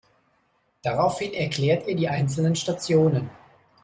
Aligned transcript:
Daraufhin 0.81 1.31
erklärt 1.35 1.87
ihr 1.87 1.95
die 1.95 2.09
einzelnen 2.09 2.55
Stationen. 2.55 3.29